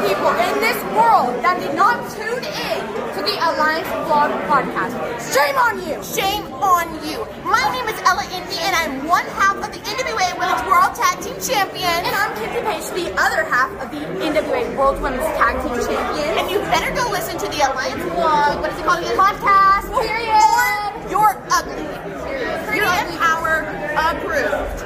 [0.00, 2.78] people in this world that did not tune in
[3.12, 4.96] to the Alliance Blog podcast.
[5.28, 5.96] Shame on you!
[6.00, 7.20] Shame on you.
[7.44, 11.20] My name is Ella Envy, and I'm one half of the NWA Women's World Tag
[11.20, 12.00] Team Champion.
[12.08, 16.32] And I'm Kenzie Paige, the other half of the NWA World Women's Tag Team Champion.
[16.40, 18.60] And you better go listen to the Alliance Blog.
[18.64, 19.16] What is it called again?
[19.20, 19.84] Podcast.
[20.00, 20.32] Period.
[20.32, 21.84] Or you're ugly.
[22.64, 23.68] Pretty You're and power
[24.00, 24.80] approved.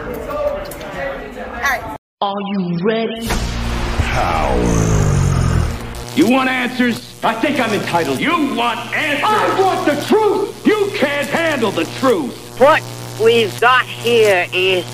[1.39, 1.97] All right.
[2.21, 3.29] Are you ready?
[6.17, 7.19] You want answers?
[7.25, 8.21] I think I'm entitled.
[8.21, 9.25] You want answers?
[9.25, 10.65] I want the truth.
[10.65, 12.61] You can't handle the truth.
[12.61, 12.85] What
[13.21, 14.85] we've got here is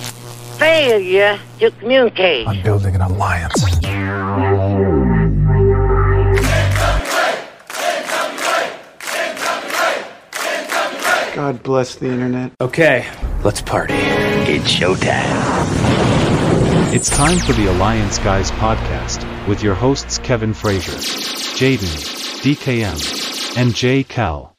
[0.59, 2.49] failure to communicate.
[2.49, 3.63] I'm building an alliance.
[11.35, 12.53] God bless the internet.
[12.63, 13.07] Okay,
[13.45, 13.93] let's party.
[13.95, 15.21] It's showtime.
[16.95, 19.20] It's time for the Alliance Guys podcast
[19.51, 24.57] with your hosts Kevin Frazier, Jaden, DKM, and Jay Cal.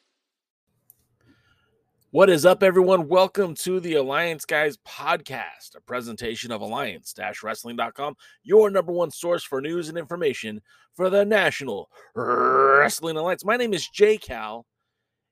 [2.10, 3.08] What is up, everyone?
[3.08, 9.62] Welcome to the Alliance Guys podcast, a presentation of alliance-wrestling.com, your number one source for
[9.62, 10.60] news and information
[10.94, 13.46] for the National Wrestling Alliance.
[13.46, 14.66] My name is Jay Cal,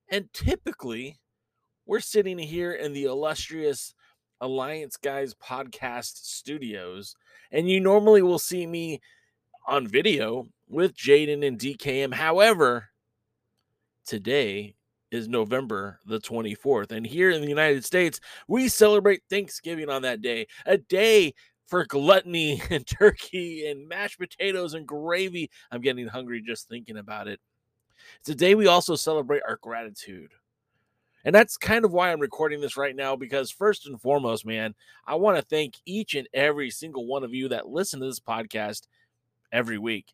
[0.08, 1.20] and typically
[1.84, 3.94] we're sitting here in the illustrious
[4.40, 7.14] Alliance Guys podcast studios,
[7.52, 9.02] and you normally will see me
[9.66, 12.14] on video with Jaden and DKM.
[12.14, 12.88] However,
[14.06, 14.74] today
[15.10, 16.92] is November the 24th.
[16.92, 21.34] And here in the United States, we celebrate Thanksgiving on that day, a day
[21.66, 25.50] for gluttony and turkey and mashed potatoes and gravy.
[25.70, 27.40] I'm getting hungry just thinking about it.
[28.24, 30.32] Today, we also celebrate our gratitude.
[31.24, 34.74] And that's kind of why I'm recording this right now because, first and foremost, man,
[35.06, 38.20] I want to thank each and every single one of you that listen to this
[38.20, 38.86] podcast
[39.52, 40.12] every week.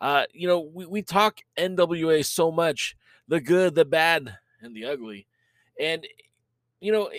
[0.00, 2.96] Uh, you know, we, we talk NWA so much
[3.28, 5.26] the good, the bad, and the ugly.
[5.80, 6.06] And,
[6.80, 7.10] you know,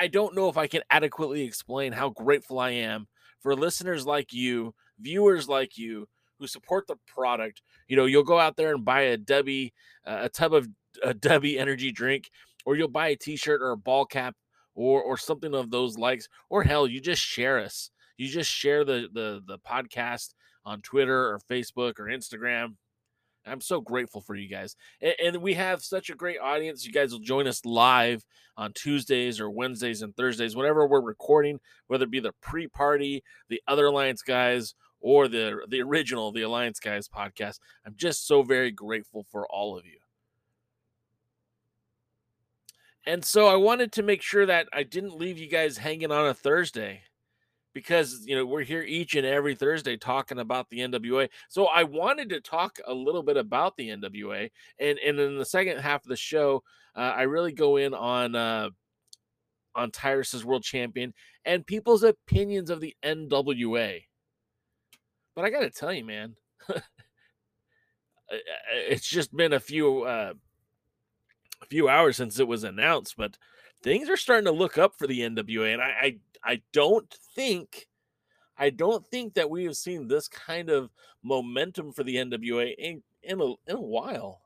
[0.00, 3.06] I- don't know if I can adequately explain how grateful I am
[3.40, 7.62] for listeners like you, viewers like you, who support the product.
[7.88, 9.72] You know, you'll go out there and buy a Dubby,
[10.06, 10.68] uh, a tub of
[11.02, 12.30] a Dubby energy drink,
[12.64, 14.36] or you'll buy a t-shirt or a ball cap
[14.74, 17.90] or or something of those likes, or hell, you just share us.
[18.16, 20.34] You just share the the the podcast
[20.68, 22.74] on Twitter or Facebook or Instagram.
[23.46, 24.76] I'm so grateful for you guys.
[25.00, 26.84] And, and we have such a great audience.
[26.84, 28.24] You guys will join us live
[28.58, 33.62] on Tuesdays or Wednesdays and Thursdays, whenever we're recording, whether it be the pre-party, the
[33.66, 37.60] other Alliance guys, or the the original, the Alliance Guys podcast.
[37.86, 39.98] I'm just so very grateful for all of you.
[43.06, 46.26] And so I wanted to make sure that I didn't leave you guys hanging on
[46.26, 47.02] a Thursday
[47.78, 51.28] because you know we're here each and every Thursday talking about the NWA.
[51.48, 54.50] So I wanted to talk a little bit about the NWA,
[54.80, 56.64] and and in the second half of the show,
[56.96, 58.70] uh, I really go in on uh,
[59.76, 64.02] on Tyrus's world champion and people's opinions of the NWA.
[65.36, 66.34] But I got to tell you, man,
[68.72, 70.32] it's just been a few uh,
[71.62, 73.38] a few hours since it was announced, but
[73.84, 76.16] things are starting to look up for the NWA, and I, I
[76.48, 77.86] I don't think
[78.56, 80.90] I don't think that we have seen this kind of
[81.22, 84.40] momentum for the NWA in in a, in a while.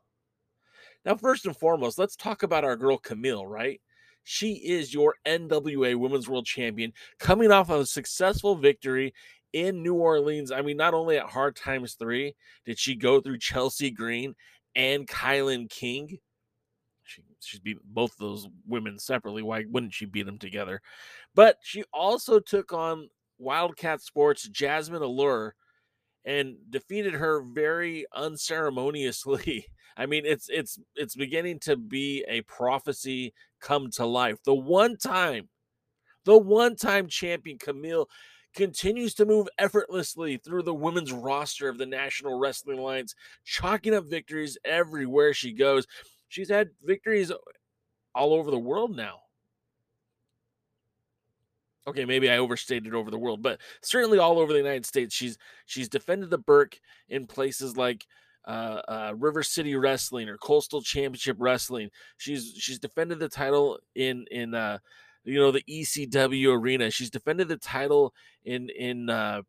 [1.05, 3.81] Now, first and foremost, let's talk about our girl Kamille, right?
[4.25, 9.15] She is your NWA Women's World Champion, coming off of a successful victory
[9.53, 10.51] in New Orleans.
[10.51, 12.35] I mean, not only at Hard Times 3
[12.65, 14.35] did she go through Chelsea Green
[14.75, 16.19] and Kilynn King.
[17.43, 19.43] She, she's beat both those women separately.
[19.43, 20.81] Why wouldn't she beat them together?
[21.35, 23.09] But she also took on
[23.39, 25.55] Wildcat Sports Jazmin Allure
[26.25, 29.67] and defeated her very unceremoniously.
[29.97, 34.39] I mean, it's it's it's beginning to be a prophecy come to life.
[34.45, 35.51] The one time,
[36.25, 38.07] the one time champion Kamille
[38.55, 43.15] continues to move effortlessly through the women's roster of the National Wrestling Alliance,
[43.45, 45.87] chalking up victories everywhere she goes.
[46.33, 47.31] She's had victories
[48.15, 49.21] all over the world now.
[51.87, 55.15] Okay, maybe I overstated over the world, but certainly all over the United States.
[55.15, 55.37] She's
[55.67, 56.81] she's defended the Burke
[57.11, 58.07] in places like
[58.47, 61.91] uh, uh, River City Wrestling or Coastal Championship Wrestling.
[62.17, 64.79] She's she's defended the title in in uh,
[65.25, 66.91] you know the ECW arena.
[66.91, 69.43] She's defended the title in in uh,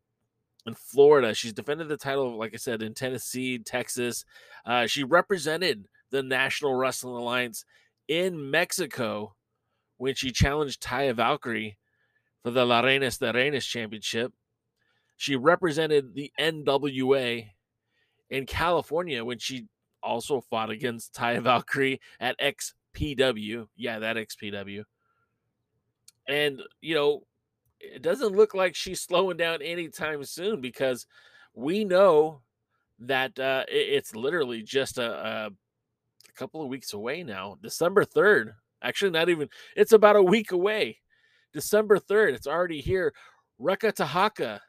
[0.66, 1.32] in Florida.
[1.32, 4.26] She's defended the title, like I said, in Tennessee, Texas.
[4.66, 7.64] Uh, she represented the National Wrestling Alliance
[8.06, 9.34] in Mexico
[9.96, 11.76] when she challenged Taya Valkyrie
[12.44, 14.32] for the La Reinas de Reinas Championship.
[15.16, 17.48] She represented the NWA
[18.30, 19.66] in California when she
[20.04, 23.66] also fought against Taya Valkyrie at XPW.
[23.74, 24.84] Yeah, that XPW.
[26.28, 27.24] And, you know,
[27.80, 31.08] it doesn't look like she's slowing down anytime soon because
[31.54, 32.42] we know
[33.00, 35.50] that uh, it, it's literally just a, a
[36.34, 37.58] couple of weeks away now.
[37.62, 38.52] December 3rd.
[38.82, 40.98] Actually, not even, it's about a week away.
[41.52, 42.34] December 3rd.
[42.34, 43.14] It's already here.
[43.58, 44.60] Reka Tehaka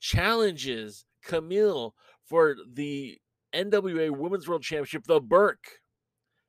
[0.00, 1.92] challenges Kamille
[2.26, 3.18] for the
[3.54, 5.80] NWA Women's World Championship, the Burke,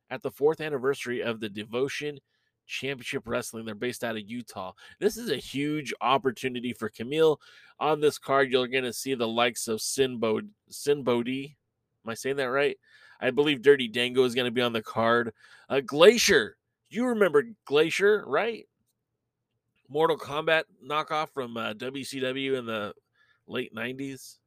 [0.10, 2.20] at the fourth anniversary of the Devotion
[2.68, 3.66] Championship Wrestling.
[3.66, 4.74] They're based out of Utah.
[5.00, 7.38] This is a huge opportunity for Kamille.
[7.80, 11.56] On this card, you're going to see the likes of Sinbo Sinbodi.
[12.06, 12.78] Am I saying that right?
[13.20, 15.34] I believe Dirty Dango is going to be on the card.
[15.70, 16.58] Uh, Glacier.
[16.90, 18.68] You remember Glacier, right?
[19.90, 22.94] Mortal Kombat knockoff from uh, WCW in the
[23.48, 24.38] late 90s.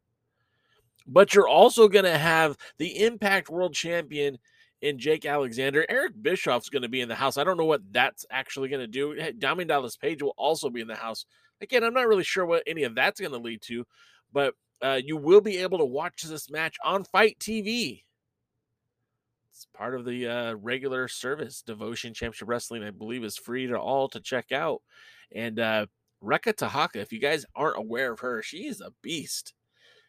[1.07, 4.39] But you're also going to have the Impact World Champion
[4.83, 5.87] in Jake Alexander.
[5.89, 7.39] Eric Bischoff's going to be in the house.
[7.39, 9.33] I don't know what that's actually going to do.
[9.39, 11.25] Diamond Dallas Page will also be in the house.
[11.61, 13.85] Again, I'm not really sure what any of that's going to lead to,
[14.33, 18.03] but uh, you will be able to watch this match on FITE TV.
[19.59, 21.63] It's part of the uh, regular service.
[21.63, 24.83] Devotion Championship Wrestling, I believe, is free to all to check out.
[25.35, 25.87] And uh,
[26.23, 29.55] Tehaka, if you guys aren't aware of her, she is a beast.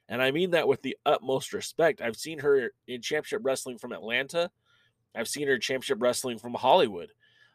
[0.08, 2.00] And I mean that with the utmost respect.
[2.00, 4.52] I've seen her in championship wrestling from Atlanta.
[5.16, 7.12] I've seen her championship wrestling from Hollywood.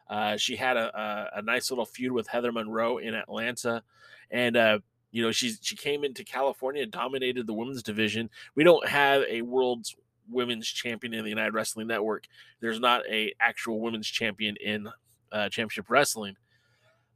[0.09, 3.83] Uh, she had a, a, a, nice little feud with Heather Monroe in Atlanta.
[4.29, 4.79] And, uh,
[5.11, 8.29] you know, she's, she came into California dominated the women's division.
[8.53, 9.95] We don't have a world's
[10.29, 12.25] women's champion in the United Wrestling Network.
[12.59, 14.87] There's not a actual women's champion in
[15.31, 16.35] uh, championship wrestling.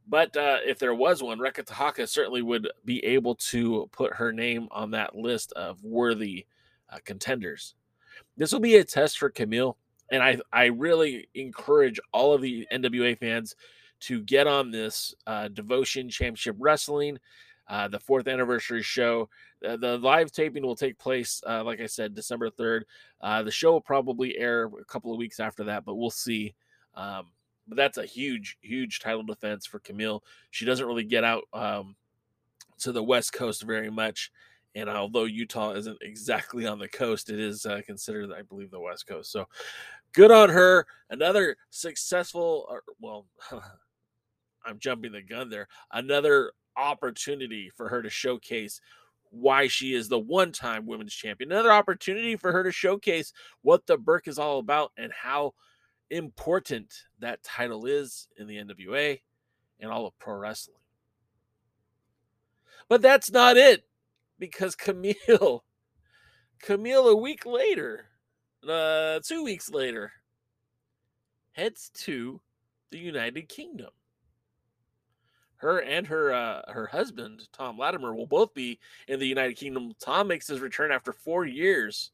[0.08, 4.32] But uh, if there was one, Reka Tehaka certainly would be able to put her
[4.32, 6.46] name on that list of worthy
[6.90, 7.74] uh, contenders.
[8.36, 9.76] This will be a test for Kamille,
[10.10, 13.54] and I I really encourage all of the NWA fans
[14.00, 17.18] to get on this uh, Devotion Championship Wrestling,
[17.70, 19.28] uh, the fourth anniversary show.
[19.66, 22.84] Uh, the live taping will take place, uh, like I said, December third.
[23.20, 26.54] Uh, the show will probably air a couple of weeks after that, but we'll see.
[26.96, 27.26] Um,
[27.68, 30.20] but that's a huge, huge title defense for Kamille.
[30.50, 31.94] She doesn't really get out um,
[32.80, 34.32] to the West Coast very much.
[34.74, 38.80] And although Utah isn't exactly on the coast, it is uh, considered, I believe, the
[38.80, 39.30] West Coast.
[39.30, 39.46] So
[40.12, 40.86] good on her.
[41.08, 42.68] Another successful,
[43.00, 43.26] well,
[44.64, 45.68] I'm jumping the gun there.
[45.92, 48.80] Another opportunity for her to showcase
[49.30, 51.52] why she is the one time women's champion.
[51.52, 53.32] Another opportunity for her to showcase
[53.62, 55.54] what the Burke is all about and how
[56.10, 59.20] important that title is in the NWA
[59.78, 60.76] and all of pro wrestling.
[62.88, 63.84] But that's not it
[64.38, 65.60] because Kamille,
[66.62, 68.06] Kamille, a week later,
[68.68, 70.12] uh, two weeks later,
[71.52, 72.40] heads to
[72.90, 73.90] the United Kingdom.
[75.60, 78.78] Her and her uh, her husband Tom Latimer will both be
[79.08, 79.92] in the United Kingdom.
[80.00, 82.12] Tom makes his return after four years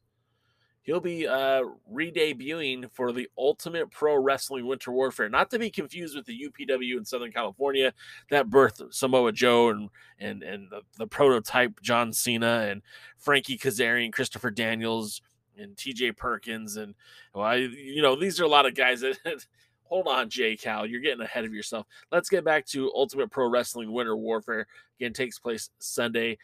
[0.87, 6.15] he'll be uh, re-debuting for the Ultimate Pro Wrestling Winter Warfare, not to be confused
[6.15, 7.93] with the UPW in Southern California
[8.31, 9.89] that birthed Samoa Joe and
[10.19, 12.81] and and the, the prototype John Cena and
[13.17, 15.21] Frankie Kazarian, Christopher Daniels,
[15.57, 16.13] and T.J.
[16.13, 16.95] Perkins, and
[17.35, 19.17] well, I, you know these are a lot of guys that.
[19.89, 20.85] Hold on, Jay Cal.
[20.85, 21.87] You're getting ahead of yourself.
[22.11, 24.67] Let's get back to Ultimate Pro Wrestling Winter Warfare.
[24.99, 26.37] Again, takes place Sunday,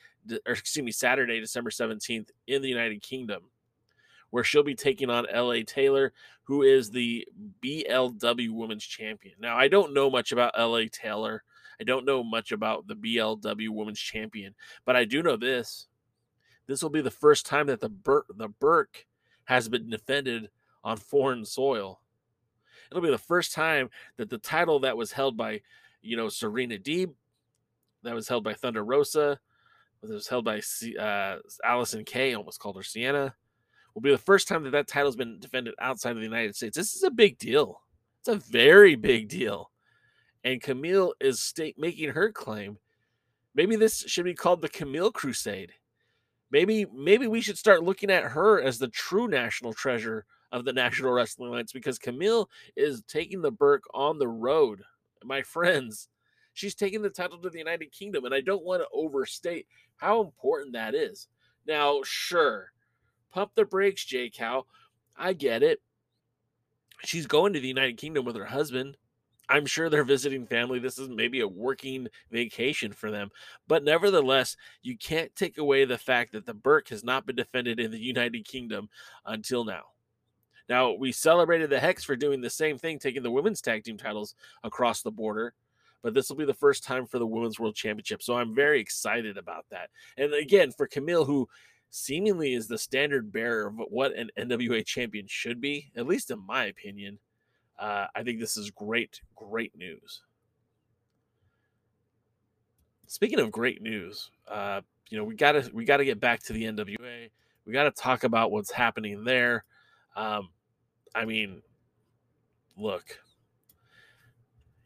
[0.46, 3.44] or excuse me, Saturday, December 17th in the United Kingdom
[4.34, 7.24] where she'll be taking on LA Taylor, who is the
[7.64, 9.36] BLW Women's Champion.
[9.40, 11.44] Now, I don't know much about LA Taylor.
[11.80, 15.86] I don't know much about the BLW Women's Champion, but I do know this.
[16.66, 19.06] This will be the first time that the Burke, the Burke
[19.44, 20.50] has been defended
[20.84, 22.00] on foreign soil.
[22.94, 25.62] It'll be the first time that the title that was held by,
[26.04, 27.12] you know, Serena Deeb,
[28.04, 29.40] that was held by Thunder Rosa,
[30.02, 33.34] that was held by uh, Allysin Kay, almost called her Sienna,
[33.96, 36.78] will be the first time that that title's been defended outside of the United States.
[36.78, 37.82] This is a big deal.
[38.20, 39.72] It's a very big deal.
[40.44, 42.78] And Kamille is state making her claim.
[43.56, 45.74] Maybe this should be called the Kamille Crusade.
[46.52, 50.72] Maybe maybe we should start looking at her as the true national treasure of the
[50.72, 52.46] National Wrestling Alliance because Kamille
[52.78, 54.84] is taking the Burke on the road.
[55.26, 56.08] My friends,
[56.54, 59.68] she's taking the title to the United Kingdom, and I don't want to overstate
[59.98, 61.28] how important that is.
[61.66, 62.74] Now, sure,
[63.34, 64.68] Pump the brakes, Jay Cal.
[65.18, 65.82] I get it.
[67.04, 68.96] She's going to the United Kingdom with her husband.
[69.50, 70.80] I'm sure they're visiting family.
[70.80, 73.30] This is maybe a working vacation for them.
[73.68, 77.80] But nevertheless, you can't take away the fact that the Burke has not been defended
[77.80, 78.88] in the United Kingdom
[79.26, 79.93] until now.
[80.70, 83.98] Now, we celebrated the Hex for doing the same thing, taking the women's tag team
[83.98, 85.54] titles across the border.
[86.02, 88.22] But this will be the first time for the Women's World Championship.
[88.22, 89.90] So I'm very excited about that.
[90.18, 91.48] And again, for Kamille, who
[91.90, 96.46] seemingly is the standard bearer of what an NWA champion should be, at least in
[96.46, 97.20] my opinion,
[97.80, 100.22] uh, I think this is great, great news.
[103.08, 106.64] Speaking of great news, uh, you know we gotta we gotta get back to the
[106.64, 107.30] NWA.
[107.66, 109.64] We gotta talk about what's happening there.
[110.16, 110.50] Um,
[111.16, 111.62] I mean,
[112.78, 113.20] look,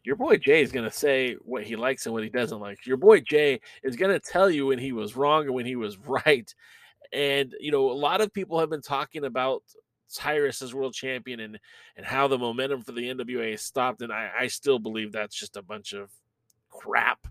[0.04, 2.86] your boy Jay is gonna say what he likes and what he doesn't like.
[2.86, 5.98] Your boy Jay is gonna tell you when he was wrong and when he was
[6.26, 6.54] right.
[7.14, 9.64] And you know, a lot of people have been talking about
[10.14, 11.60] Tyrus as world champion and
[11.96, 14.02] and how the momentum for the NWA stopped.
[14.02, 16.10] And I, I still believe that's just a bunch of
[16.70, 17.28] crap.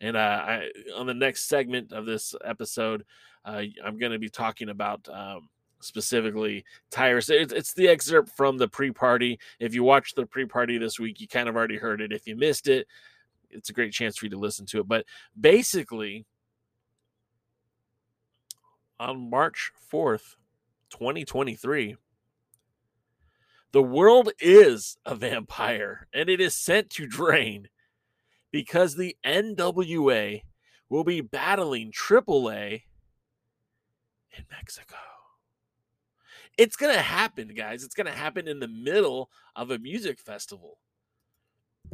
[0.00, 3.04] And uh, I, on the next segment of this episode,
[3.44, 5.48] uh, I'm going to be talking about um,
[5.80, 7.30] specifically Tyrus.
[7.30, 9.38] It's, it's the excerpt from the pre-party.
[9.60, 12.12] If you watched the pre-party this week, you kind of already heard it.
[12.12, 12.86] If you missed it,
[13.50, 14.88] it's a great chance for you to listen to it.
[14.88, 15.06] But
[15.38, 16.26] basically,
[18.98, 20.36] on March 4th,
[20.90, 21.96] 2023.
[23.72, 27.68] The world is a vampire and it is sent to drain
[28.50, 30.42] because the NWA
[30.88, 32.82] will be battling AAA
[34.36, 34.96] in Mexico.
[36.58, 37.84] It's going to happen, guys.
[37.84, 40.78] It's going to happen in the middle of a music festival.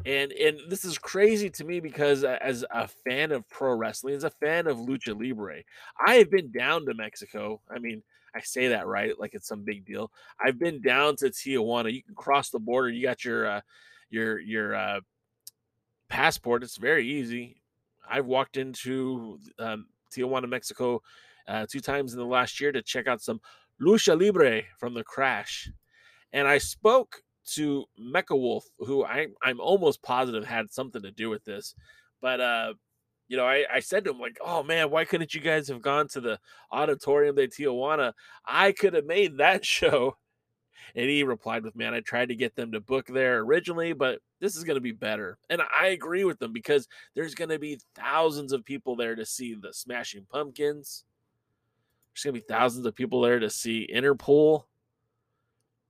[0.05, 4.25] And and this is crazy to me because as a fan of pro wrestling, as
[4.25, 5.63] a fan of lucha libre,
[6.05, 7.61] I have been down to Mexico.
[7.71, 8.03] I mean,
[8.35, 10.11] I say that right, like it's some big deal.
[10.45, 11.93] I've been down to Tijuana.
[11.93, 12.89] You can cross the border.
[12.89, 13.61] You got your uh,
[14.11, 15.01] your your uh,
[16.09, 16.65] passport.
[16.65, 17.63] It's very easy.
[18.09, 21.03] I've walked into um, Tijuana, Mexico,
[21.47, 23.41] uh, two times in the last year to check out some
[23.81, 25.71] lucha libre from the Crash,
[26.33, 31.31] and I spoke to Mecha Wolf, who I I'm almost positive had something to do
[31.31, 31.75] with this,
[32.21, 32.75] but uh,
[33.29, 35.83] you know, I, I said to him, like, oh man, why couldn't you guys have
[35.83, 36.39] gone to the
[36.71, 38.13] Auditorium de Tijuana?
[38.45, 40.17] I could have made that show.
[40.95, 44.21] And he replied with, man, I tried to get them to book there originally, but
[44.41, 45.39] this is going to be better.
[45.49, 49.25] And I agree with them because there's going to be thousands of people there to
[49.27, 51.05] see the Smashing Pumpkins.
[52.15, 54.65] There's to be thousands of people there to see Interpol.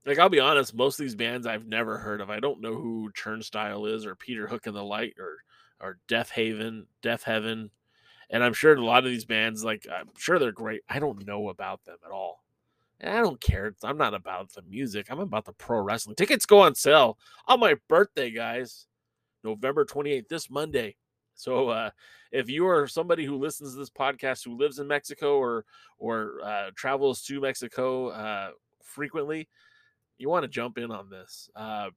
[0.06, 2.30] Like, I'll be honest, most of these bands I've never heard of.
[2.30, 5.38] I don't know who Turnstile is or Peter Hook and the Light or
[5.80, 7.70] or Death Haven, Death Heaven.
[8.30, 10.82] And I'm sure a lot of these bands, like, I'm sure they're great.
[10.88, 12.42] I don't know about them at all.
[13.00, 13.74] And I don't care.
[13.82, 15.08] I'm not about the music.
[15.10, 16.16] I'm about the pro wrestling.
[16.16, 18.86] Tickets go on sale on my birthday, guys.
[19.42, 20.96] November 28th, this Monday.
[21.34, 21.90] So uh,
[22.32, 25.64] if you are somebody who listens to this podcast who lives in Mexico or
[25.98, 28.50] or uh, travels to Mexico uh,
[28.82, 29.48] frequently,
[30.18, 31.50] you want to jump in on this.
[31.54, 31.90] Uh,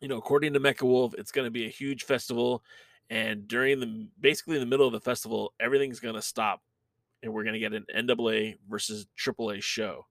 [0.00, 2.62] you know, according to Mecha Wolf, it's going to be a huge festival,
[3.10, 6.60] and during the basically in the middle of the festival, everything's going to stop,
[7.22, 10.06] and we're going to get an NAA versus AAA show.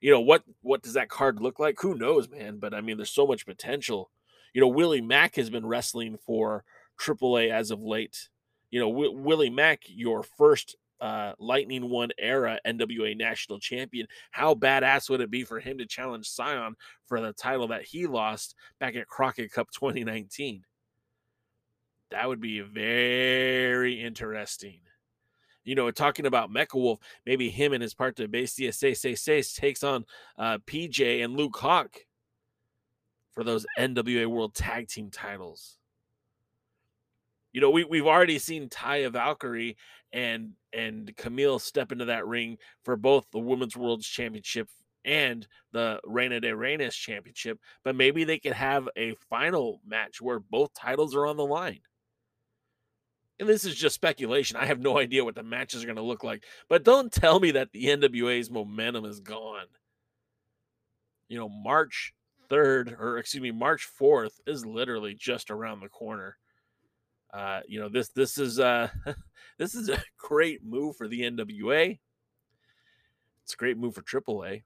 [0.00, 0.42] You know what?
[0.62, 1.80] What does that card look like?
[1.80, 2.58] Who knows, man?
[2.58, 4.10] But I mean, there's so much potential.
[4.52, 6.64] You know, Willie Mack has been wrestling for
[7.00, 8.28] AAA as of late.
[8.70, 14.06] You know, w- Willie Mack, your first uh, Lightning One era NWA national champion.
[14.30, 16.74] How badass would it be for him to challenge Cyon
[17.06, 20.64] for the title that he lost back at Crockett Cup 2019?
[22.10, 24.80] That would be very interesting.
[25.64, 29.42] You know, talking about Mecha Wolf, maybe him and his partner Bestia Say Say Say
[29.42, 30.04] takes on
[30.38, 31.96] uh, PJ and Luke Hawk
[33.32, 35.78] for those NWA World Tag Team titles
[37.56, 39.78] you know, we we've already seen Taya Valkyrie
[40.12, 44.68] and and Kamille step into that ring for both the Women's World Championship
[45.06, 50.38] and the Reina de Reinas Championship, but maybe they could have a final match where
[50.38, 51.80] both titles are on the line.
[53.40, 54.58] And this is just speculation.
[54.58, 56.44] I have no idea what the matches are going to look like.
[56.68, 59.66] But don't tell me that the NWA's momentum is gone.
[61.30, 62.12] You know, March
[62.50, 66.36] 3rd, or excuse me, March 4th is literally just around the corner.
[67.36, 68.88] Uh, you know this this is uh
[69.58, 71.98] this is a great move for the NWA.
[73.44, 74.62] It's a great move for AAA.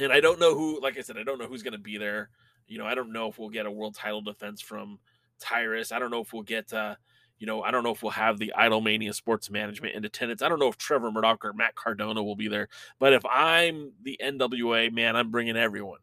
[0.00, 1.96] And I don't know who, like I said, I don't know who's going to be
[1.96, 2.28] there.
[2.66, 4.98] You know, I don't know if we'll get a world title defense from
[5.38, 5.92] Tyrus.
[5.92, 6.96] I don't know if we'll get, uh,
[7.38, 10.42] you know, I don't know if we'll have the Idolmania Sports Management in attendance.
[10.42, 12.68] I don't know if Trevor Murdoch or Matt Cardona will be there.
[12.98, 16.00] But if I'm the NWA, man, I'm bringing everyone.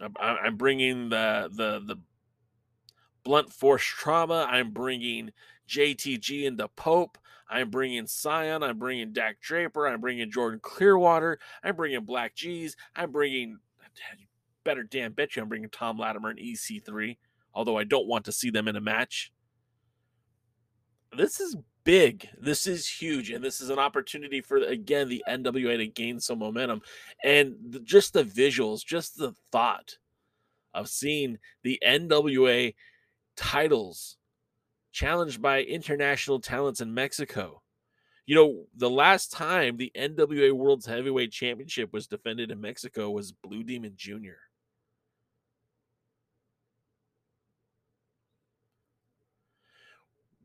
[0.00, 2.00] I'm, I'm bringing the the the
[3.24, 4.46] blunt force trauma.
[4.48, 5.32] I'm bringing
[5.68, 7.18] JTG and the Pope.
[7.50, 8.62] I'm bringing Cyon.
[8.62, 9.86] I'm bringing Dak Draper.
[9.86, 11.38] I'm bringing Jordan Clearwater.
[11.62, 12.76] I'm bringing Black G's.
[12.94, 13.58] I'm bringing
[14.64, 17.16] better damn bet you I'm bringing Tom Latimer and EC3.
[17.54, 19.32] Although I don't want to see them in a match.
[21.16, 22.28] This is big.
[22.38, 26.38] This is huge, and this is an opportunity for again the NWA to gain some
[26.38, 26.82] momentum,
[27.24, 29.96] and the, just the visuals, just the thought
[30.74, 32.74] of seeing the NWA
[33.38, 34.16] titles
[34.92, 37.62] challenged by international talents in Mexico.
[38.26, 43.32] You know, the last time the NWA World's Heavyweight Championship was defended in Mexico was
[43.32, 44.36] Blue Demon Jr.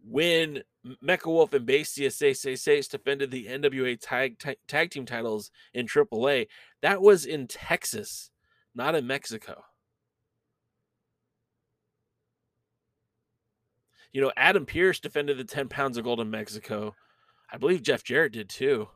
[0.06, 0.64] When
[1.04, 5.50] Mecha Wolf and Bestia Say Say Says defended the NWA tag, tag, tag team titles
[5.74, 6.48] in AAA,
[6.82, 8.30] that was in Texas,
[8.76, 9.64] not in Mexico.
[14.14, 16.96] You know, Adam Pearce defended the 10 pounds of gold in Mexico.
[17.52, 18.88] I believe Jeff Jarrett did too.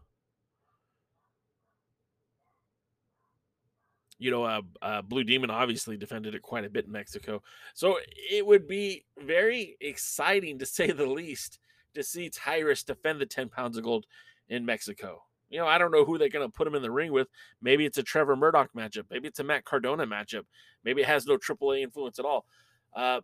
[4.19, 7.41] You know, uh, uh, Blue Demon obviously defended it quite a bit in Mexico.
[7.73, 7.97] So
[8.31, 11.59] it would be very exciting to say the least
[11.95, 14.05] to see Tyrus defend the 10 pounds of gold
[14.49, 15.23] in Mexico.
[15.49, 17.27] You know, I don't know who they're going to put him in the ring with.
[17.61, 19.05] Maybe it's a Trevor Murdoch matchup.
[19.09, 20.43] Maybe it's a Matt Cardona matchup.
[20.83, 22.45] Maybe it has no AAA influence at all.
[22.95, 23.21] Uh,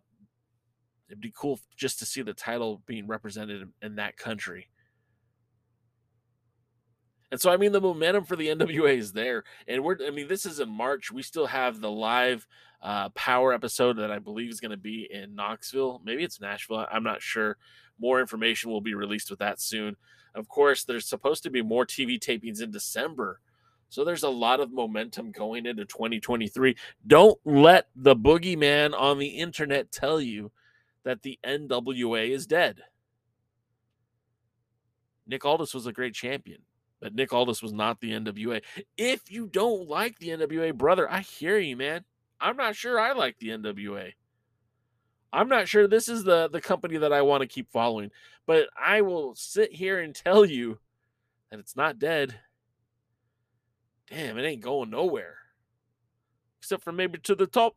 [1.08, 4.68] it'd be cool just to see the title being represented in, that country.
[7.30, 9.44] And so, I mean, the momentum for the NWA is there.
[9.66, 11.10] And we're, I mean, this is in March.
[11.10, 12.46] We still have the live
[12.82, 16.00] uh, power episode that I believe is going to be in Knoxville.
[16.04, 16.86] Maybe it's Nashville.
[16.90, 17.56] I'm not sure.
[17.98, 19.96] More information will be released with that soon.
[20.34, 23.40] Of course, there's supposed to be more TV tapings in December.
[23.88, 26.76] So there's a lot of momentum going into 2023.
[27.06, 30.50] Don't let the boogeyman on the internet tell you
[31.04, 32.82] that the NWA is dead.
[35.26, 36.62] Nick Aldis was a great champion,
[37.00, 38.62] but Nick Aldis was not the NWA.
[38.96, 42.04] If you don't like the NWA, brother, I hear you, man.
[42.40, 44.12] I'm not sure I like the NWA.
[45.32, 48.10] I'm not sure this is the the company that I want to keep following,
[48.46, 50.78] but I will sit here and tell you
[51.50, 52.38] that it's not dead.
[54.08, 55.36] Damn, it ain't going nowhere.
[56.60, 57.74] Except for maybe to the top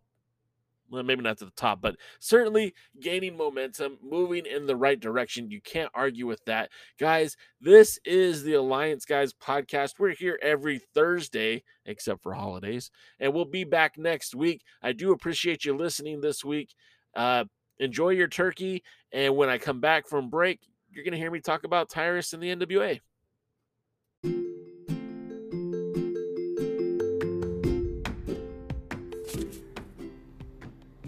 [0.89, 5.51] well, maybe not to the top, but certainly gaining momentum, moving in the right direction.
[5.51, 6.69] You can't argue with that.
[6.99, 9.99] Guys, this is the Alliance Guys podcast.
[9.99, 14.61] We're here every Thursday, except for holidays, and we'll be back next week.
[14.81, 16.73] I do appreciate you listening this week.
[17.15, 17.45] Uh,
[17.79, 18.83] enjoy your turkey.
[19.11, 20.59] And when I come back from break,
[20.91, 22.99] you're going to hear me talk about Tyrus and the NWA.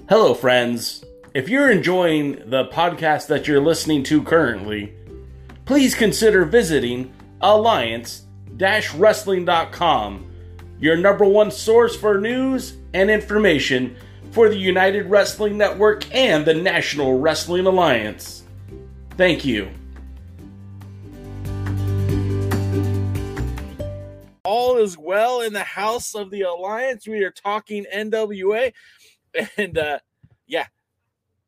[0.10, 1.06] Hello, friends.
[1.36, 4.91] If you're enjoying the podcast that you're listening to currently,
[5.65, 8.24] please consider visiting alliance
[8.95, 10.32] wrestling.com,
[10.80, 13.95] your number one source for news and information
[14.32, 18.41] for the United Wrestling Network and the National Wrestling Alliance.
[19.12, 19.69] Thank you.
[24.43, 27.08] All is well in the house of the Alliance.
[27.08, 28.74] We are talking NWA.
[29.58, 30.00] And uh,
[30.48, 30.65] yeah,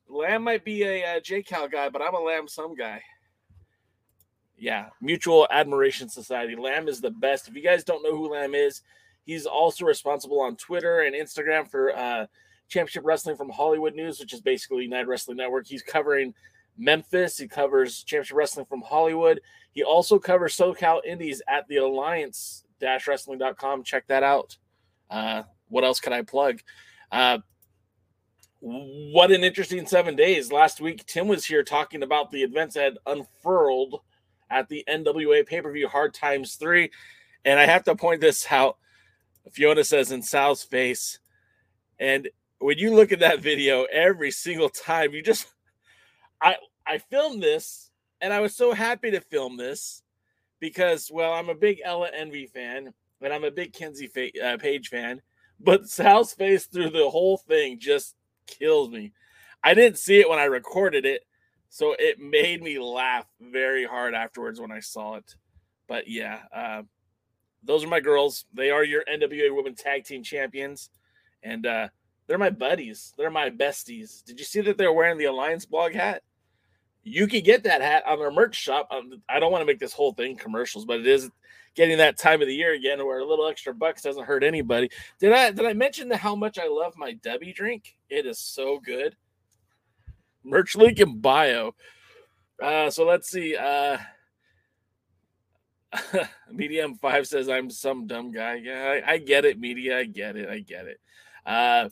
[0.08, 3.02] Lamb might be a, a Jay Cal guy, but I'm a Lamb some guy.
[4.58, 6.56] Yeah, Mutual Admiration Society.
[6.56, 7.48] Lamb is the best.
[7.48, 8.82] If you guys don't know who Lamb is,
[9.26, 12.28] he's also responsible on Twitter and Instagram for uh,
[12.68, 15.66] Championship Wrestling from Hollywood News, which is basically United Wrestling Network.
[15.66, 16.36] He's covering
[16.78, 17.38] Memphis.
[17.38, 19.42] He covers Championship Wrestling from Hollywood.
[19.72, 23.84] He also covers SoCal Indies at the Alliance dash Wrestling.com.
[23.84, 24.58] Check that out.
[25.10, 26.60] Uh, what else can I plug?
[27.12, 27.40] Uh,
[28.62, 30.52] what an interesting seven days.
[30.52, 34.02] Last week, Tim was here talking about the events that unfurled
[34.52, 36.92] at the NWA pay per view Hard Times 3.
[37.44, 38.78] And I have to point this out.
[39.52, 41.18] Fiona says in Sal's face.
[42.00, 45.48] And when you look at that video every single time, you just,
[46.40, 47.90] I, I filmed this
[48.22, 50.04] and I was so happy to film this
[50.60, 54.12] because, well, I'm a big Ella Envy fan and I'm a big Kenzie
[54.44, 55.24] uh, Paige fan.
[55.60, 58.16] But Sal's face through the whole thing just
[58.52, 59.14] kills me.
[59.64, 61.26] I didn't see it when I recorded it,
[61.70, 65.36] so it made me laugh very hard afterwards when I saw it.
[65.88, 66.84] But yeah, uh,
[67.64, 68.46] those are my girls.
[68.54, 70.90] They are your NWA Women Tag Team Champions,
[71.44, 71.88] and uh,
[72.28, 73.14] they're my buddies.
[73.18, 74.24] They're my besties.
[74.24, 76.24] Did you see that they're wearing the Alliance blog hat?
[77.04, 78.88] You can get that hat on their merch shop.
[78.92, 81.30] Um, I don't want to make this whole thing commercials, but it is
[81.76, 84.90] getting that time of the year again where a little extra bucks doesn't hurt anybody.
[85.20, 87.96] Did I did I mention the, how much I love my Dubby drink?
[88.10, 89.16] It is so good.
[90.44, 91.76] Merch link in bio.
[92.62, 93.56] Uh, so let's see.
[93.56, 93.98] Uh,
[96.52, 98.56] Medium Five says I'm some dumb guy.
[98.56, 100.00] Yeah, I, I, get it, Media.
[100.00, 100.50] I get it.
[100.50, 101.00] I get it.
[101.46, 101.90] Uh,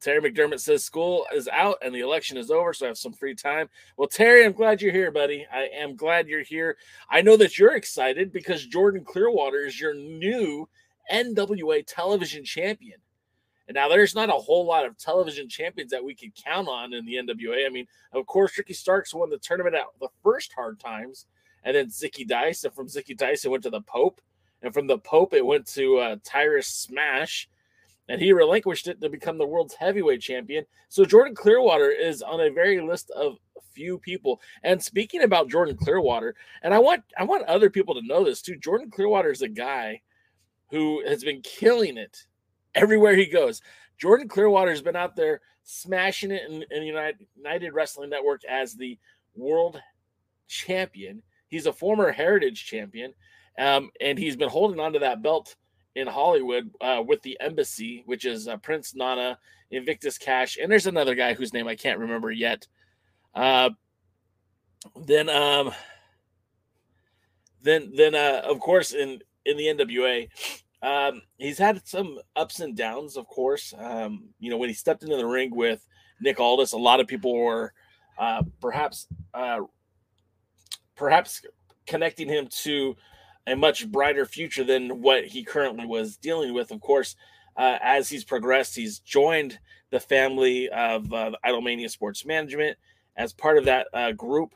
[0.00, 3.12] Terry McDermott says school is out and the election is over, so I have some
[3.12, 3.68] free time.
[3.96, 5.46] Well, Terry, I'm glad you're here, buddy.
[5.52, 6.76] I am glad you're here.
[7.10, 10.68] I know that you're excited because Jordan Clearwater is your new
[11.10, 12.98] NWA television champion.
[13.68, 16.92] And now there's not a whole lot of television champions that we could count on
[16.92, 17.66] in the NWA.
[17.66, 21.26] I mean, of course, Ricky Starks won the tournament at the first hard times,
[21.64, 22.64] and then Zicky Dice.
[22.64, 24.20] And from Zicky Dice, it went to the Pope.
[24.62, 27.48] And from the Pope, it went to uh, Tyrus Smash.
[28.08, 30.64] And he relinquished it to become the world's heavyweight champion.
[30.88, 33.38] So Jordan Clearwater is on a very list of
[33.76, 34.40] few people.
[34.64, 38.42] And speaking about Jordan Clearwater, and I want I want other people to know this
[38.42, 38.56] too.
[38.56, 40.00] Jordan Clearwater is a guy
[40.70, 42.26] who has been killing it
[42.74, 43.60] everywhere he goes.
[43.98, 48.98] Jordan Clearwater has been out there smashing it in, in United Wrestling Network as the
[49.36, 49.80] world
[50.48, 51.22] champion.
[51.48, 53.14] He's a former Heritage champion,
[53.58, 55.54] um, and he's been holding on to that belt
[55.96, 59.38] in Hollywood uh, with the Embassy, which is uh, Prince Nana,
[59.70, 62.66] Invictus Khash, and there's another guy whose name I can't remember yet.
[63.34, 63.70] Uh,
[65.04, 65.72] then, um,
[67.62, 70.28] then, then, uh, of course, in in the NWA,
[70.82, 73.72] um, he's had some ups and downs, of course.
[73.78, 75.86] Um, you know, when he stepped into the ring with
[76.20, 77.72] Nick Aldis, a lot of people were
[78.18, 79.60] uh, perhaps uh,
[80.94, 81.42] perhaps
[81.86, 82.96] connecting him to
[83.46, 86.70] a much brighter future than what he currently was dealing with.
[86.70, 87.16] Of course,
[87.56, 89.58] uh, as he's progressed, he's joined
[89.90, 92.76] the family of uh, Idolmania Sports Management.
[93.16, 94.54] As part of that uh, group,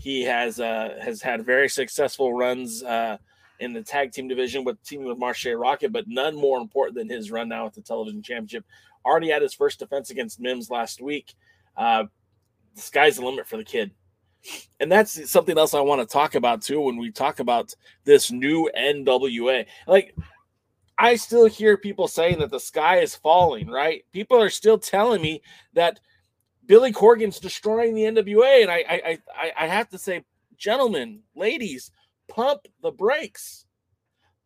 [0.00, 3.18] he has uh, has had very successful runs uh,
[3.60, 7.08] in the tag team division with teaming with Marshe Rocket, but none more important than
[7.08, 8.64] his run now at the television championship.
[9.04, 11.34] Already had his first defense against Mims last week.
[11.76, 12.04] Uh,
[12.74, 13.92] the sky's the limit for the kid
[14.80, 18.30] and that's something else I want to talk about too when we talk about this
[18.30, 19.66] new NWA.
[19.86, 20.14] Like,
[20.98, 24.04] I still hear people saying that the sky is falling, right?
[24.12, 25.98] People are still telling me that
[26.66, 30.24] Billy Corgan's destroying the NWA, and I, I, I, I have to say,
[30.56, 31.90] gentlemen, ladies,
[32.28, 33.66] pump the brakes,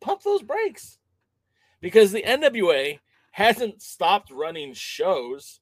[0.01, 0.99] pump those brakes,
[1.81, 2.99] because the NWA
[3.31, 5.61] hasn't stopped running shows.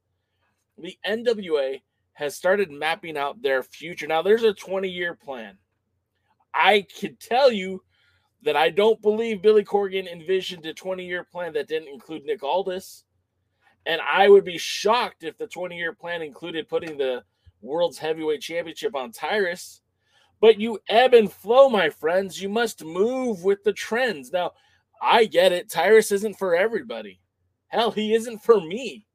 [0.79, 1.81] The NWA
[2.17, 4.07] has started mapping out their future.
[4.07, 5.59] Now, there's a 20 year plan.
[6.55, 7.83] I can tell you
[8.43, 12.43] that I don't believe Billy Corgan envisioned a 20 year plan that didn't include Nick
[12.43, 13.05] Aldis.
[13.85, 17.23] And I would be shocked if the 20 year plan included putting the
[17.61, 19.83] world's heavyweight championship on Tyrus.
[20.41, 22.41] But you ebb and flow, my friends.
[22.41, 24.33] You must move with the trends.
[24.33, 24.53] Now,
[25.03, 25.69] I get it.
[25.69, 27.21] Tyrus isn't for everybody.
[27.69, 29.07] Hell, he isn't for me.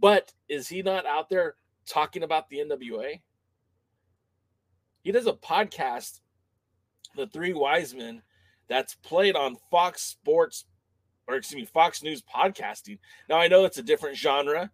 [0.00, 3.20] But is he not out there talking about the NWA.
[5.02, 6.20] He does a podcast,
[7.14, 8.22] The Three Wise Men,
[8.68, 10.64] that's played on Fox Sports,
[11.28, 12.98] or excuse me, Fox News podcasting.
[13.28, 14.70] Now I know it's a different genre,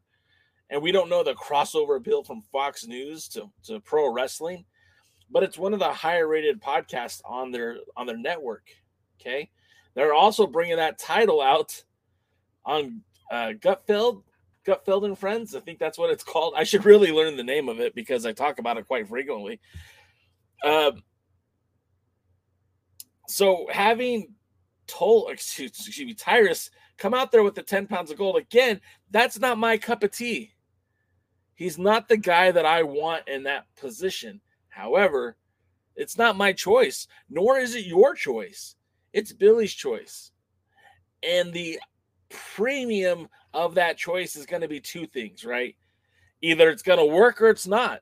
[0.70, 4.64] and we don't know the crossover appeal from Fox News to, to pro wrestling,
[5.30, 8.68] but it's one of the higher rated podcasts on their on their network.
[9.20, 9.50] Okay,
[9.94, 11.82] they're also bringing that title out
[12.64, 14.22] on uh, Gutfeld
[14.66, 15.54] Gutfeld and Friends.
[15.54, 16.54] I think that's what it's called.
[16.56, 19.60] I should really learn the name of it because I talk about it quite frequently.
[20.64, 21.02] Um,
[23.28, 24.34] so having
[24.86, 28.80] told, excuse, excuse me, Tyrus come out there with the 10 pounds of gold again,
[29.10, 30.52] that's not my cup of tea.
[31.54, 34.40] He's not the guy that I want in that position.
[34.68, 35.36] However,
[35.96, 38.76] it's not my choice, nor is it your choice.
[39.12, 40.30] It's Billy's choice.
[41.22, 41.78] And the
[42.28, 45.76] premium of that choice is going to be two things, right?
[46.40, 48.00] Either it's going to work or it's not.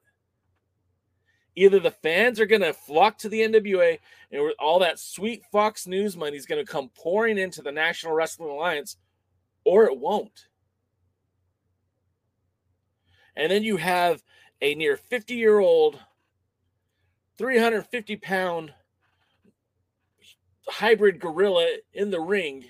[1.56, 3.98] Either the fans are going to flock to the NWA
[4.30, 8.12] and all that sweet Fox News money is going to come pouring into the National
[8.12, 8.96] Wrestling Alliance,
[9.64, 10.46] or it won't.
[13.36, 14.22] And then you have
[14.62, 15.98] a near 50 year old,
[17.38, 18.72] 350 pound
[20.68, 22.66] hybrid gorilla in the ring.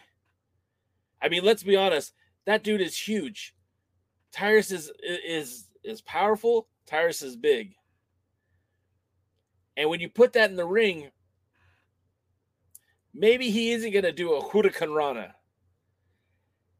[1.22, 2.14] I mean, let's be honest,
[2.46, 3.54] that dude is huge.
[4.32, 6.68] Tyrus is is is powerful.
[6.86, 7.74] Tyrus is big.
[9.76, 11.10] And when you put that in the ring,
[13.14, 15.34] maybe he isn't going to do a Huracan Rana.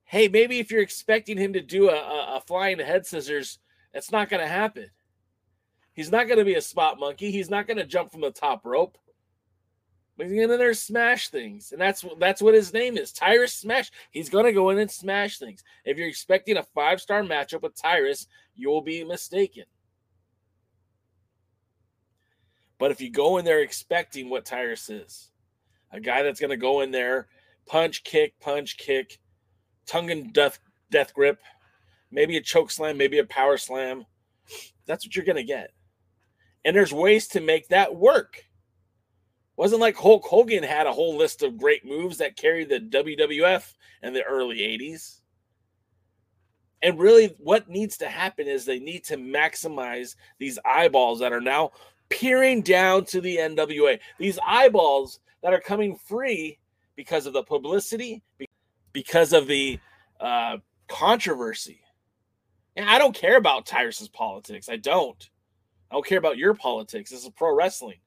[0.05, 3.59] Hey, maybe if you're expecting him to do a, a, a flying head scissors,
[3.95, 4.91] it's not going to happen.
[5.93, 7.31] He's not going to be a spot monkey.
[7.31, 8.99] He's not going to jump from the top rope.
[10.21, 13.91] But he's gonna there smash things, and that's that's what his name is, Tyrus Smash.
[14.11, 15.65] He's gonna go in and smash things.
[15.87, 19.65] If you're expecting a five star matchup with Tyrus, you'll be mistaken.
[22.77, 25.31] But if you go in there expecting what Tyrus is,
[25.91, 27.29] a guy that's gonna go in there,
[27.65, 29.21] punch, kick, punch, kick,
[29.87, 30.59] tongue and death
[30.91, 31.39] death grip,
[32.11, 34.05] maybe a choke slam, maybe a power slam.
[34.85, 35.71] That's what you're gonna get.
[36.67, 38.50] And there's ways to make that work.
[39.61, 43.75] Wasn't like Hulk Hogan had a whole list of great moves that carried the WWF
[44.03, 45.21] in the early 80s.
[46.81, 51.43] And really, what needs to happen is they need to maximize these eyeballs that are
[51.43, 51.73] now
[52.09, 54.01] peering down to the NWA.
[54.19, 56.59] These eyeballs that are coming free
[56.97, 58.23] because of the publicity,
[58.95, 59.79] because of the
[60.21, 60.57] uh,
[60.89, 61.83] controversy.
[62.77, 64.71] And I don't care about Tyrus's politics.
[64.71, 65.29] I don't.
[65.91, 67.11] I don't care about your politics.
[67.11, 67.99] This is pro wrestling.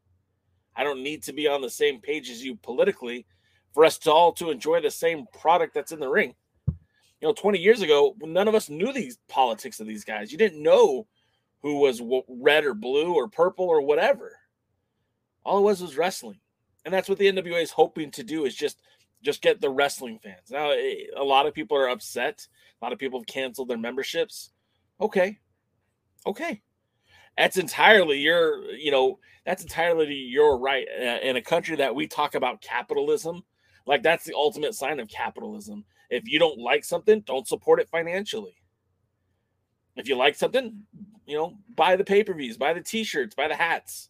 [0.76, 3.26] I don't need to be on the same page as you politically
[3.74, 6.36] for us to all to enjoy the same product that's in the ring.
[6.68, 10.32] You know, 20 years ago, none of us knew these politics of these guys.
[10.32, 11.08] You didn't know
[11.62, 14.38] who was red or blue or purple or whatever.
[15.46, 16.40] All it was was wrestling.
[16.86, 18.82] And that's what the NWA is hoping to do is just
[19.24, 20.52] just get the wrestling fans.
[20.52, 22.46] Now, eh, a lot of people are upset.
[22.82, 24.52] A lot of people have canceled their memberships.
[25.00, 25.40] Okay.
[26.26, 26.62] Okay.
[27.38, 30.88] That's entirely your, you know, that's entirely your right.
[31.24, 33.44] In a country that we talk about capitalism,
[33.86, 35.84] like that's the ultimate sign of capitalism.
[36.10, 38.56] If you don't like something, don't support it financially.
[39.96, 40.84] If you like something,
[41.26, 44.10] you know, buy the pay per views, buy the t shirts, buy the hats.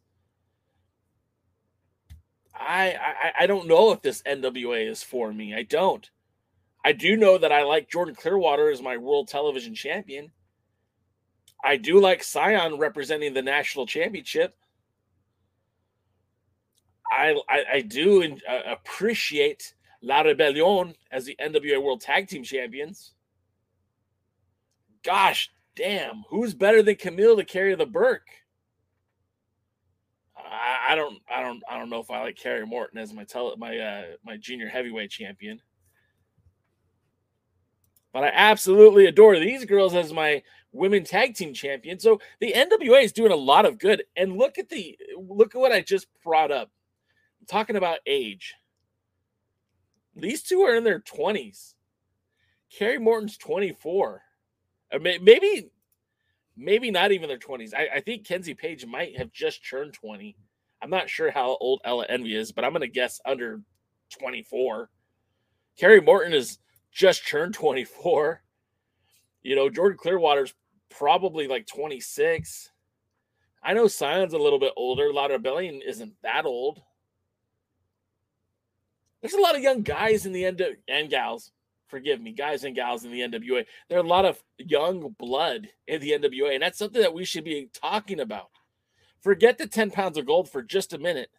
[2.54, 5.56] I, I I don't know if this NWA is for me.
[5.56, 6.10] I don't.
[6.86, 10.32] I do know that I like Jordan Clearwater as my world television champion.
[11.64, 14.56] I do like Cyon representing the national championship.
[17.12, 22.44] I I, I do in, uh, appreciate La Rebellion as the NWA World Tag Team
[22.44, 23.14] Champions.
[25.04, 28.28] Gosh damn, who's better than Kamille to carry the Burke?
[30.38, 33.24] I, I don't I don't I don't know if I like Kerry Morton as my
[33.24, 35.62] tele, my uh, my junior heavyweight champion.
[38.14, 42.00] But I absolutely adore these girls as my women tag team champion.
[42.00, 44.04] So the NWA is doing a lot of good.
[44.16, 46.70] And look at the look at what I just brought up.
[47.42, 48.54] I'm talking about age.
[50.16, 51.74] These two are in their 20s.
[52.72, 54.22] Kerry Morton's 24.
[54.94, 55.72] Or maybe
[56.56, 57.74] maybe not even their 20s.
[57.74, 60.38] I, I think Kenzie Paige might have just turned 20.
[60.84, 63.62] I'm not sure how old Ella Envy is, but I'm gonna guess under
[64.20, 64.90] 24.
[65.80, 66.60] Kerry Morton is
[66.94, 68.42] just turned 24.
[69.42, 70.54] You know, Jordan Clearwater's
[70.90, 72.72] probably like 26.
[73.64, 75.12] I know Cyon's a little bit older.
[75.12, 76.82] La Rebellion isn't that old.
[79.22, 81.52] There's a lot of young guys in the end and gals.
[81.88, 83.66] Forgive me, guys and gals in the NWA.
[83.88, 87.24] There are a lot of young blood in the NWA, and that's something that we
[87.24, 88.50] should be talking about.
[89.22, 91.30] Forget the 10 pounds of gold for just a minute.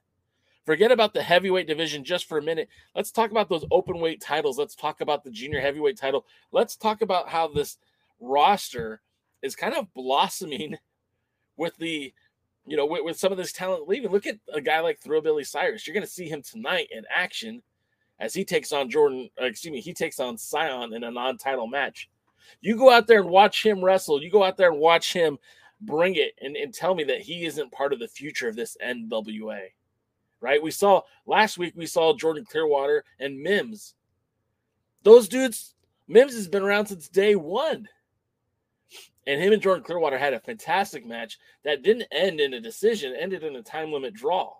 [0.64, 2.68] Forget about the heavyweight division just for a minute.
[2.94, 4.59] Let's talk about those open weight titles.
[4.59, 6.24] Let's talk about the junior heavyweight title.
[6.53, 7.77] Let's talk about how this
[8.18, 9.03] roster
[9.42, 10.79] is kind of blossoming
[11.57, 12.14] with the,
[12.66, 14.11] you know, with, with some of this talent leaving.
[14.11, 15.87] Look at a guy like Thrillbilly Silas.
[15.87, 17.62] You're going to see him tonight in action
[18.18, 21.37] as he takes on Jordan, uh, excuse me, he takes on Cyon in a non
[21.37, 22.09] title match.
[22.61, 24.22] You go out there and watch him wrestle.
[24.22, 25.38] You go out there and watch him
[25.81, 28.77] bring it and, and tell me that he isn't part of the future of this
[28.85, 29.66] NWA.
[30.44, 30.62] Right?
[30.62, 33.94] We saw last week, we saw Jordan Clearwater and Mims.
[35.02, 35.74] Those dudes,
[36.07, 37.88] Mims has been around since day one.
[39.26, 43.16] And him and Jordan Clearwater had a fantastic match that didn't end in a decision,
[43.18, 44.52] ended in a time limit draw.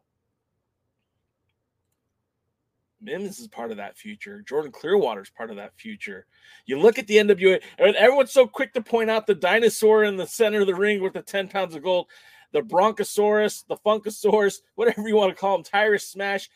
[3.03, 4.41] Mims is part of that future.
[4.41, 6.25] Jordan Clearwater is part of that future.
[6.65, 10.17] You look at the NWA, and everyone's so quick to point out the dinosaur in
[10.17, 12.07] the center of the ring with the 10 pounds of gold,
[12.55, 16.49] the Bronchosaurus, the Funkosaurus, whatever you want to call him, Tyrus Smash.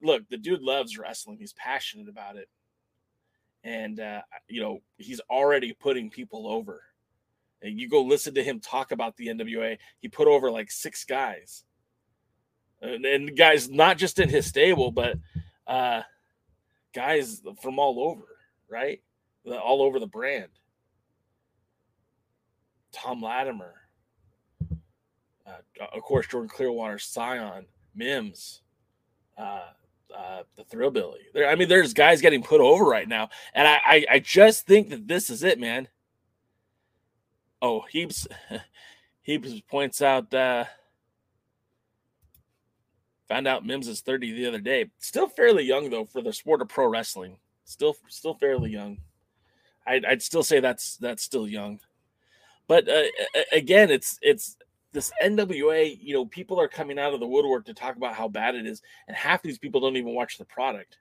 [0.00, 1.36] Look, the dude loves wrestling.
[1.38, 2.48] He's passionate about it.
[3.64, 6.82] And, uh, you know, he's already putting people over.
[7.60, 9.78] And you go listen to him talk about the NWA.
[9.98, 11.64] He put over like six guys.
[12.80, 15.16] And, and guys, not just in his stable, but
[15.66, 16.02] uh,
[16.94, 18.26] guys from all over,
[18.68, 19.00] right?
[19.46, 20.50] All over the brand.
[22.92, 23.81] Tom Latimer,
[25.46, 28.62] uh, of course, Jordan Clearwater, Cyon, Mims,
[29.38, 29.70] uh,
[30.16, 31.20] uh, the Thrillbilly.
[31.34, 34.66] There, I mean, there's guys getting put over right now, and I, I, I just
[34.66, 35.88] think that this is it, man.
[37.60, 38.26] Oh, Heaps,
[39.22, 40.32] Heaps points out.
[40.32, 40.64] Uh,
[43.32, 44.90] Found out Mims is 30 the other day.
[44.98, 47.38] Still fairly young though for the sport of pro wrestling.
[47.64, 48.98] Still still fairly young.
[49.86, 51.80] I'd, I'd still say that's that's still young.
[52.68, 53.04] But uh,
[53.50, 54.58] again, it's it's
[54.92, 55.98] this NWA.
[56.00, 58.66] You know, people are coming out of the woodwork to talk about how bad it
[58.66, 60.98] is, and half these people don't even watch the product.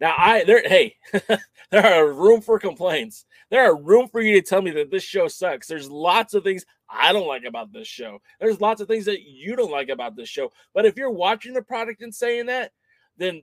[0.00, 0.96] Now, I there, hey,
[1.70, 3.26] there are room for complaints.
[3.50, 5.66] There are room for you to tell me that this show sucks.
[5.66, 8.20] There's lots of things I don't like about this show.
[8.40, 10.50] There's lots of things that you don't like about this show.
[10.74, 12.72] But if you're watching the product and saying that,
[13.16, 13.42] then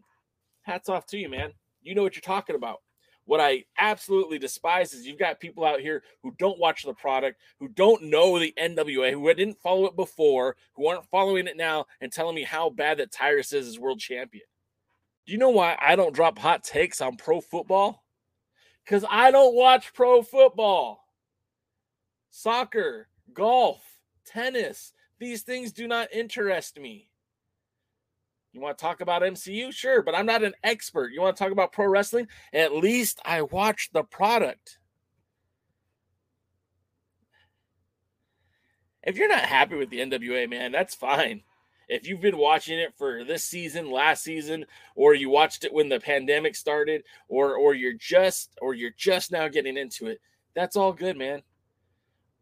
[0.63, 1.53] hats off to you, man.
[1.81, 2.81] You know what you're talking about.
[3.25, 7.39] What I absolutely despise is you've got people out here who don't watch the product,
[7.59, 11.85] who don't know the NWA, who didn't follow it before, who aren't following it now,
[12.01, 14.45] and telling me how bad that Tyrus is as world champion.
[15.25, 18.03] Do you know why I don't drop hot takes on pro football?
[18.83, 21.05] Because I don't watch pro football.
[22.31, 23.83] Soccer, golf,
[24.25, 27.10] tennis, these things do not interest me.
[28.53, 29.73] You want to talk about MCU?
[29.73, 31.13] Sure, but I'm not an expert.
[31.13, 32.27] You want to talk about pro wrestling?
[32.53, 34.79] At least I watch the product.
[39.03, 41.43] If you're not happy with the NWA, man, that's fine.
[41.87, 45.89] If you've been watching it for this season, last season, or you watched it when
[45.89, 50.21] the pandemic started, or or you're just or you're just now getting into it,
[50.55, 51.41] that's all good, man.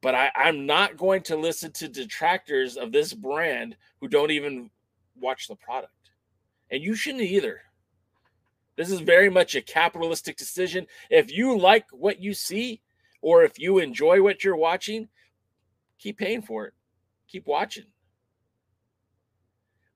[0.02, 4.70] But I, I'm not going to listen to detractors of this brand who don't even
[5.20, 5.94] watch the product
[6.72, 7.62] and you shouldn't either.
[8.76, 10.88] This is very much a capitalistic decision.
[11.10, 12.82] If you like what you see,
[13.22, 15.10] or if you enjoy what you're watching,
[15.98, 16.74] keep paying for it,
[17.28, 17.86] keep watching.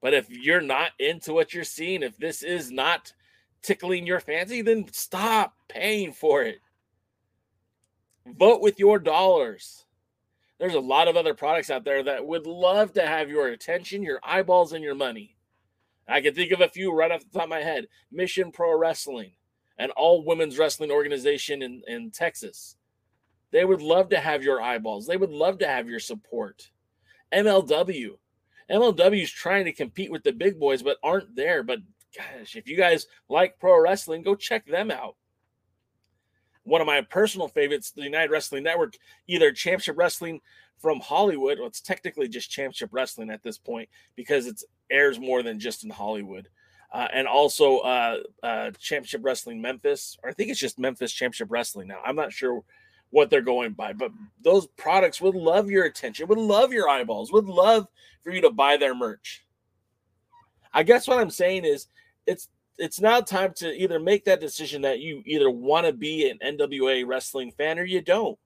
[0.01, 3.13] But if you're not into what you're seeing, if this is not
[3.61, 6.59] tickling your fancy, then stop paying for it.
[8.25, 9.85] Vote with your dollars.
[10.59, 14.03] There's a lot of other products out there that would love to have your attention,
[14.03, 15.32] your eyeballs, and your money.
[16.07, 17.87] I can think of a few right off the top of my head.
[18.11, 19.31] Mission Pro Wrestling,
[19.77, 22.75] an all women's wrestling organization in, in Texas.
[23.51, 25.07] They would love to have your eyeballs.
[25.07, 26.71] They would love to have your support.
[27.33, 28.17] MLW.
[28.69, 31.63] MLW is trying to compete with the big boys, but aren't there.
[31.63, 31.79] But
[32.17, 35.15] gosh, if you guys like pro wrestling, go check them out.
[36.63, 38.95] One of my personal favorites, the United Wrestling Network,
[39.27, 40.39] either Championship Wrestling
[40.79, 41.59] from Hollywood.
[41.59, 45.83] Well, it's technically just Championship Wrestling at this point because it airs more than just
[45.83, 46.49] in Hollywood.
[46.91, 51.47] Uh, and also uh, uh, Championship Wrestling Memphis, or I think it's just Memphis Championship
[51.49, 51.99] Wrestling now.
[52.05, 52.61] I'm not sure
[53.09, 54.11] what they're going by, but
[54.43, 57.87] those products would love your attention, would love your eyeballs, would love
[58.23, 59.43] for you to buy their merch.
[60.73, 61.87] I guess what I'm saying is
[62.25, 66.29] it's it's now time to either make that decision that you either want to be
[66.29, 68.37] an NWA wrestling fan or you don't.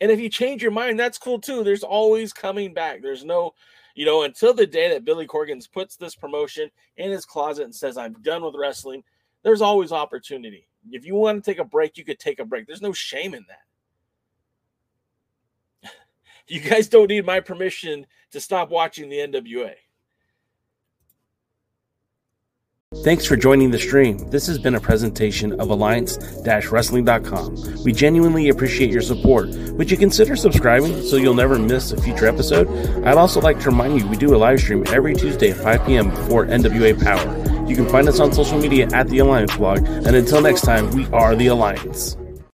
[0.00, 1.62] And if you change your mind, that's cool too.
[1.62, 3.00] There's always coming back.
[3.00, 3.54] There's no,
[3.96, 7.74] you know, until the day that Billy Corgans puts this promotion in his closet and
[7.74, 9.02] says, I'm done with wrestling,
[9.42, 10.68] there's always opportunity.
[10.90, 12.66] If you want to take a break, you could take a break.
[12.66, 13.46] There's no shame in
[15.82, 15.92] that.
[16.46, 19.72] you guys don't need my permission to stop watching the NWA.
[23.04, 24.18] Thanks for joining the stream.
[24.30, 27.84] This has been a presentation of Alliance-Wrestling.com.
[27.84, 29.48] We genuinely appreciate your support.
[29.48, 32.68] Would you consider subscribing so you'll never miss a future episode?
[33.04, 35.86] I'd also like to remind you we do a live stream every Tuesday at 5
[35.86, 36.10] p.m.
[36.10, 37.68] before NWA Power.
[37.68, 39.86] You can find us on social media at The Alliance Blog.
[39.86, 42.16] And until next time, we are The Alliance.